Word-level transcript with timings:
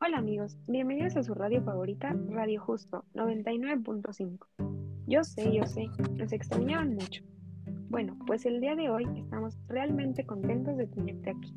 Hola 0.00 0.16
amigos, 0.16 0.56
bienvenidos 0.66 1.16
a 1.16 1.22
su 1.22 1.34
radio 1.34 1.62
favorita, 1.62 2.16
Radio 2.30 2.62
Justo 2.62 3.04
99.5. 3.12 4.46
Yo 5.06 5.22
sé, 5.22 5.54
yo 5.54 5.66
sé, 5.66 5.88
nos 6.12 6.32
extrañaban 6.32 6.94
mucho. 6.94 7.22
Bueno, 7.90 8.16
pues 8.26 8.46
el 8.46 8.62
día 8.62 8.74
de 8.74 8.88
hoy 8.88 9.04
estamos 9.16 9.58
realmente 9.68 10.24
contentos 10.24 10.78
de 10.78 10.86
tenerte 10.86 11.30
aquí. 11.30 11.54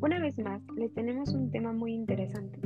Una 0.00 0.18
vez 0.18 0.38
más, 0.38 0.62
les 0.76 0.94
tenemos 0.94 1.34
un 1.34 1.50
tema 1.50 1.74
muy 1.74 1.92
interesante, 1.92 2.58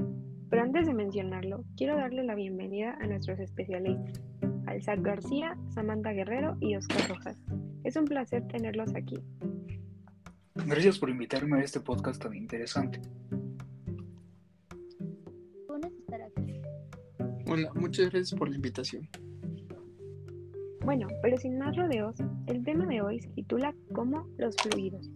pero 0.51 0.63
antes 0.63 0.87
de 0.87 0.95
mencionarlo, 0.95 1.65
quiero 1.77 1.97
darle 1.97 2.23
la 2.23 2.37
bienvenida 2.37 2.97
a 3.01 3.07
nuestros 3.09 3.41
especialistas, 3.41 4.23
Alzac 4.67 5.01
García, 5.01 5.59
Samantha 5.71 6.13
Guerrero 6.13 6.57
y 6.61 6.77
Oscar 6.77 7.09
Rojas. 7.09 7.43
Es 7.83 7.97
un 7.97 8.05
placer 8.05 8.47
tenerlos 8.47 8.95
aquí. 8.95 9.17
Gracias 10.55 11.01
por 11.01 11.11
invitarme 11.11 11.59
a 11.59 11.65
este 11.65 11.81
podcast 11.81 12.23
tan 12.23 12.33
interesante. 12.35 13.01
Hola, 17.47 17.71
muchas 17.75 18.11
gracias 18.11 18.39
por 18.39 18.49
la 18.49 18.57
invitación. 18.57 19.09
Bueno, 20.85 21.09
pero 21.23 21.37
sin 21.39 21.59
más 21.59 21.77
rodeos, 21.77 22.15
el 22.47 22.63
tema 22.63 22.87
de 22.87 23.03
hoy 23.03 23.21
se 23.21 23.29
titula 23.31 23.75
como 23.93 24.29
los 24.39 24.55
fluidos. 24.57 25.11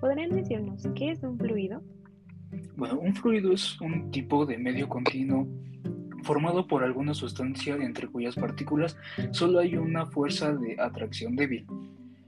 ¿Podrían 0.00 0.30
decirnos 0.30 0.82
qué 0.96 1.12
es 1.12 1.22
un 1.22 1.38
fluido? 1.38 1.80
Bueno, 2.76 2.98
un 2.98 3.14
fluido 3.14 3.52
es 3.52 3.80
un 3.80 4.10
tipo 4.10 4.44
de 4.44 4.58
medio 4.58 4.88
continuo 4.88 5.46
formado 6.24 6.66
por 6.66 6.82
alguna 6.82 7.14
sustancia 7.14 7.76
entre 7.76 8.08
cuyas 8.08 8.34
partículas 8.34 8.96
solo 9.30 9.60
hay 9.60 9.76
una 9.76 10.06
fuerza 10.06 10.52
de 10.52 10.76
atracción 10.80 11.36
débil. 11.36 11.64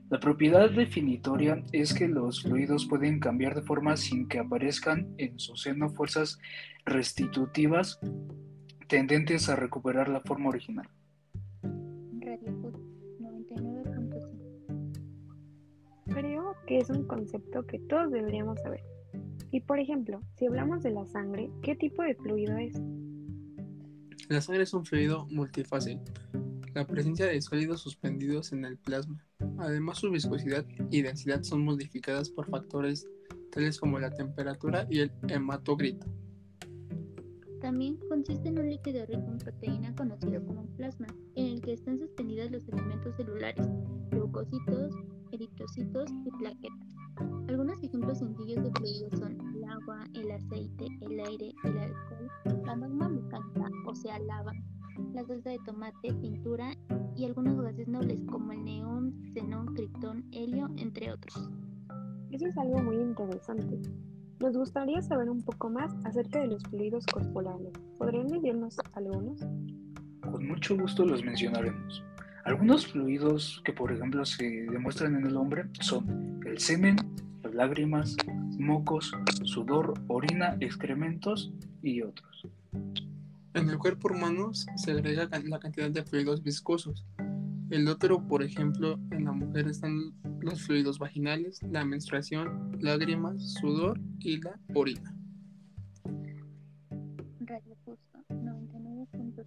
La 0.08 0.20
propiedad 0.20 0.70
definitoria 0.70 1.64
es 1.72 1.92
que 1.92 2.06
los 2.06 2.42
fluidos 2.42 2.86
pueden 2.86 3.18
cambiar 3.18 3.56
de 3.56 3.62
forma 3.62 3.96
sin 3.96 4.28
que 4.28 4.38
aparezcan 4.38 5.12
en 5.18 5.36
su 5.40 5.56
seno 5.56 5.88
fuerzas 5.88 6.38
restitutivas 6.84 7.98
tendentes 8.86 9.48
a 9.48 9.56
recuperar 9.56 10.08
la 10.08 10.20
forma 10.20 10.50
original. 10.50 10.88
Creo 16.04 16.54
que 16.68 16.78
es 16.78 16.88
un 16.88 17.04
concepto 17.08 17.66
que 17.66 17.80
todos 17.80 18.12
deberíamos 18.12 18.60
saber. 18.60 18.84
Y 19.50 19.60
por 19.60 19.80
ejemplo, 19.80 20.20
si 20.36 20.46
hablamos 20.46 20.84
de 20.84 20.92
la 20.92 21.04
sangre, 21.06 21.50
¿qué 21.62 21.74
tipo 21.74 22.04
de 22.04 22.14
fluido 22.14 22.56
es? 22.58 22.80
La 24.28 24.40
sangre 24.40 24.62
es 24.62 24.72
un 24.72 24.84
fluido 24.84 25.26
multifácil. 25.30 25.98
La 26.74 26.86
presencia 26.86 27.26
de 27.26 27.40
sólidos 27.42 27.80
suspendidos 27.80 28.52
en 28.52 28.64
el 28.64 28.76
plasma. 28.76 29.26
Además, 29.58 29.98
su 29.98 30.10
viscosidad 30.10 30.64
y 30.90 31.02
densidad 31.02 31.42
son 31.42 31.64
modificadas 31.64 32.30
por 32.30 32.48
factores 32.50 33.06
tales 33.50 33.78
como 33.78 33.98
la 33.98 34.10
temperatura 34.10 34.86
y 34.90 35.00
el 35.00 35.12
hematocrito. 35.28 36.06
También 37.60 37.96
consiste 38.08 38.48
en 38.48 38.58
un 38.58 38.68
líquido 38.68 39.06
rico 39.06 39.30
en 39.30 39.38
proteína 39.38 39.94
conocido 39.94 40.44
como 40.44 40.66
plasma, 40.76 41.06
en 41.36 41.46
el 41.46 41.60
que 41.62 41.72
están 41.72 41.98
suspendidos 41.98 42.50
los 42.50 42.68
elementos 42.68 43.16
celulares, 43.16 43.66
leucocitos, 44.12 44.94
eritrocitos 45.32 46.10
y 46.26 46.30
plaquetas. 46.38 46.94
Algunos 47.48 47.82
ejemplos 47.82 48.18
sencillos 48.18 48.62
de 48.62 48.70
fluidos 48.72 49.18
son 49.18 49.32
el 49.32 49.64
agua, 49.64 50.04
el 50.14 50.30
aceite, 50.30 50.86
el 51.00 51.18
aire, 51.20 51.54
el 51.64 51.78
alcohol, 51.78 52.30
la 52.66 52.76
magma 52.76 53.08
mecánica, 53.08 53.70
o 53.86 53.94
sea, 53.94 54.18
lava, 54.18 54.52
la 55.14 55.24
salsa 55.24 55.50
de 55.50 55.58
tomate, 55.64 56.12
pintura 56.14 56.76
y 57.16 57.24
algunos 57.24 57.60
gases 57.60 57.88
nobles 57.88 58.20
como 58.30 58.52
el 58.52 58.64
neón, 58.64 59.14
xenón, 59.32 59.66
criptón, 59.74 60.24
helio, 60.32 60.68
entre 60.76 61.12
otros. 61.12 61.48
Eso 62.30 62.46
es 62.46 62.56
algo 62.58 62.82
muy 62.82 62.96
interesante. 62.96 63.80
Nos 64.40 64.56
gustaría 64.56 65.00
saber 65.00 65.30
un 65.30 65.42
poco 65.42 65.70
más 65.70 65.94
acerca 66.04 66.40
de 66.40 66.48
los 66.48 66.62
fluidos 66.64 67.06
corporales. 67.06 67.72
¿Podrían 67.96 68.28
decirnos 68.28 68.76
algunos? 68.92 69.40
Con 70.20 70.46
mucho 70.46 70.76
gusto 70.76 71.06
los 71.06 71.24
mencionaremos. 71.24 72.04
Algunos 72.44 72.86
fluidos 72.86 73.62
que 73.64 73.72
por 73.72 73.90
ejemplo 73.90 74.24
se 74.24 74.44
demuestran 74.70 75.16
en 75.16 75.26
el 75.26 75.36
hombre 75.36 75.64
son 75.80 76.40
el 76.46 76.58
semen, 76.58 76.96
las 77.42 77.54
lágrimas, 77.54 78.16
mocos, 78.58 79.12
sudor, 79.44 79.94
orina, 80.08 80.56
excrementos 80.60 81.52
y 81.82 82.02
otros. 82.02 82.46
En 83.56 83.70
el 83.70 83.78
cuerpo 83.78 84.08
humano 84.12 84.52
se 84.52 84.90
agrega 84.90 85.30
la 85.42 85.58
cantidad 85.58 85.90
de 85.90 86.04
fluidos 86.04 86.42
viscosos. 86.42 87.06
El 87.70 87.88
útero, 87.88 88.22
por 88.28 88.42
ejemplo, 88.42 88.98
en 89.10 89.24
la 89.24 89.32
mujer 89.32 89.66
están 89.68 90.12
los 90.40 90.60
fluidos 90.60 90.98
vaginales, 90.98 91.62
la 91.62 91.82
menstruación, 91.82 92.76
lágrimas, 92.82 93.54
sudor 93.54 93.98
y 94.18 94.42
la 94.42 94.60
orina. 94.74 95.16
Radio 97.40 97.74
Justo 97.86 98.18
99.5 98.28 99.46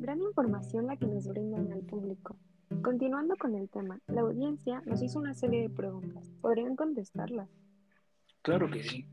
Gran 0.00 0.20
información 0.20 0.88
la 0.88 0.98
que 0.98 1.06
nos 1.06 1.26
brindan 1.26 1.72
al 1.72 1.80
público. 1.80 2.36
Continuando 2.82 3.34
con 3.36 3.54
el 3.54 3.70
tema, 3.70 3.98
la 4.08 4.20
audiencia 4.20 4.82
nos 4.84 5.00
hizo 5.00 5.18
una 5.18 5.32
serie 5.32 5.62
de 5.62 5.70
preguntas. 5.70 6.30
¿Podrían 6.42 6.76
contestarlas? 6.76 7.48
Claro 8.42 8.70
que 8.70 8.84
sí. 8.84 9.06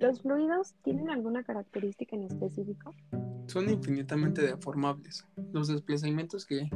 ¿Los 0.00 0.22
fluidos 0.22 0.74
tienen 0.82 1.10
alguna 1.10 1.44
característica 1.44 2.16
en 2.16 2.22
específico? 2.22 2.94
Son 3.48 3.68
infinitamente 3.68 4.40
deformables. 4.40 5.26
Los 5.52 5.68
desplazamientos 5.68 6.46
que 6.46 6.70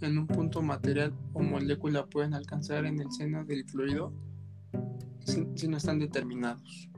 en 0.00 0.18
un 0.18 0.26
punto 0.26 0.62
material 0.62 1.12
o 1.34 1.42
molécula 1.42 2.06
pueden 2.06 2.32
alcanzar 2.32 2.86
en 2.86 2.98
el 2.98 3.12
seno 3.12 3.44
del 3.44 3.66
fluido 3.66 4.14
si, 5.20 5.68
no 5.68 5.76
están 5.76 5.98
determinados. 5.98 6.88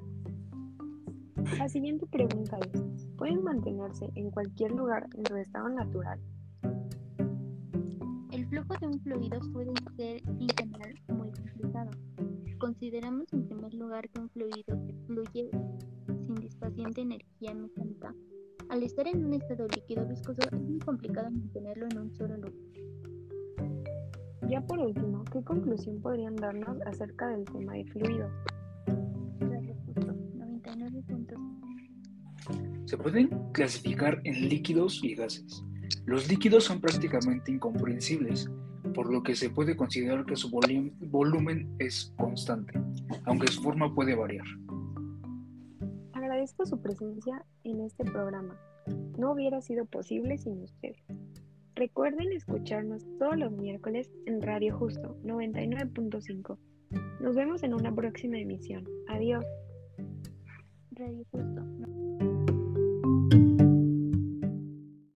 La 1.59 1.69
siguiente 1.69 2.07
pregunta 2.07 2.57
es, 2.73 3.09
¿pueden 3.19 3.43
mantenerse 3.43 4.09
en 4.15 4.31
cualquier 4.31 4.71
lugar 4.71 5.09
en 5.17 5.27
su 5.27 5.37
estado 5.37 5.71
natural? 5.71 6.21
El 8.31 8.47
flujo 8.47 8.75
de 8.81 8.87
un 8.87 9.01
fluido 9.01 9.41
puede 9.53 9.73
ser 9.97 10.23
en 10.29 10.49
general 10.57 10.95
muy 11.09 11.33
complicado. 11.33 11.91
Consideramos 12.59 13.33
en 13.33 13.47
primer 13.47 13.75
lugar 13.75 14.09
que 14.09 14.21
un 14.21 14.31
fluido 14.31 14.87
que 14.87 14.95
fluye 15.07 15.51
sin 16.27 16.35
dispaciente 16.37 17.03
energía 17.03 17.55
mecánica, 17.55 18.15
al 18.71 18.83
estar 18.83 19.07
en 19.07 19.25
un 19.25 19.35
estado 19.35 19.67
líquido 19.69 20.07
viscoso 20.07 20.41
es 20.51 20.61
muy 20.61 20.79
complicado 20.79 21.31
mantenerlo 21.31 21.87
en 21.91 21.99
un 21.99 22.15
solo 22.15 22.37
lugar. 22.37 22.53
Ya 24.49 24.61
por 24.61 24.79
último, 24.79 25.25
¿qué 25.33 25.43
conclusión 25.43 26.01
podrían 26.01 26.37
darnos 26.37 26.81
acerca 26.87 27.29
del 27.29 27.45
tema 27.45 27.75
de 27.75 27.85
fluidos? 27.87 28.33
Se 32.87 32.99
pueden 32.99 33.29
clasificar 33.53 34.21
en 34.25 34.49
líquidos 34.49 35.03
y 35.03 35.15
gases. 35.15 35.65
Los 36.07 36.29
líquidos 36.29 36.65
son 36.65 36.81
prácticamente 36.81 37.51
incomprensibles, 37.51 38.51
por 38.95 39.13
lo 39.13 39.23
que 39.23 39.35
se 39.35 39.51
puede 39.51 39.77
considerar 39.77 40.25
que 40.25 40.37
su 40.37 40.51
volumen 40.51 41.75
es 41.79 42.13
constante, 42.17 42.81
aunque 43.25 43.49
su 43.49 43.63
forma 43.63 43.95
puede 43.95 44.15
variar. 44.15 44.47
Agradezco 46.13 46.65
su 46.65 46.81
presencia 46.81 47.45
en 47.65 47.81
este 47.81 48.05
programa. 48.05 48.59
No 49.19 49.33
hubiera 49.33 49.61
sido 49.61 49.85
posible 49.85 50.39
sin 50.39 50.63
ustedes. 50.63 51.05
Recuerden 51.75 52.33
escucharnos 52.33 53.05
todos 53.19 53.37
los 53.37 53.53
miércoles 53.53 54.11
en 54.27 54.41
Radio 54.41 54.79
Justo 54.79 55.17
99.5. 55.25 56.57
Nos 57.21 57.35
vemos 57.35 57.63
en 57.63 57.75
una 57.75 57.93
próxima 57.95 58.39
emisión. 58.39 58.85
Adiós. 59.09 59.45
Radio 60.93 61.25
Justo 61.33 61.94